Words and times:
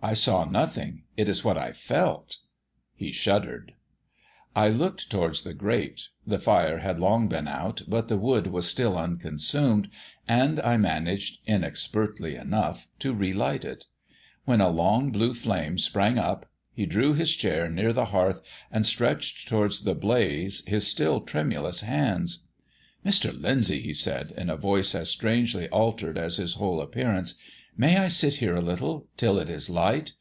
"I 0.00 0.14
saw 0.14 0.44
nothing; 0.44 1.02
it 1.16 1.28
is 1.28 1.42
what 1.42 1.58
I 1.58 1.72
felt." 1.72 2.36
He 2.94 3.10
shuddered. 3.10 3.74
I 4.54 4.68
looked 4.68 5.10
towards 5.10 5.42
the 5.42 5.54
grate. 5.54 6.10
The 6.24 6.38
fire 6.38 6.78
had 6.78 7.00
long 7.00 7.26
been 7.26 7.48
out, 7.48 7.82
but 7.88 8.06
the 8.06 8.16
wood 8.16 8.46
was 8.46 8.66
still 8.68 8.96
unconsumed, 8.96 9.88
and 10.28 10.60
I 10.60 10.76
managed, 10.76 11.40
inexpertly 11.48 12.36
enough, 12.36 12.86
to 13.00 13.12
relight 13.12 13.64
it. 13.64 13.86
When 14.44 14.60
a 14.60 14.68
long 14.70 15.10
blue 15.10 15.34
flame 15.34 15.78
sprang 15.78 16.16
up, 16.16 16.46
he 16.72 16.86
drew 16.86 17.14
his 17.14 17.34
chair 17.34 17.68
near 17.68 17.92
the 17.92 18.06
hearth 18.14 18.40
and 18.70 18.86
stretched 18.86 19.48
towards 19.48 19.80
the 19.80 19.96
blaze 19.96 20.62
his 20.68 20.86
still 20.86 21.22
tremulous 21.22 21.80
hands. 21.80 22.44
"Mr. 23.04 23.32
Lyndsay," 23.36 23.80
he 23.80 23.92
said, 23.92 24.30
in 24.36 24.48
a 24.48 24.56
voice 24.56 24.94
as 24.94 25.10
strangely 25.10 25.68
altered 25.70 26.16
as 26.16 26.36
his 26.36 26.54
whole 26.54 26.80
appearance, 26.80 27.34
"may 27.80 27.96
I 27.96 28.08
sit 28.08 28.36
here 28.36 28.56
a 28.56 28.60
little 28.60 29.06
till 29.16 29.38
it 29.38 29.48
is 29.48 29.70
light? 29.70 30.12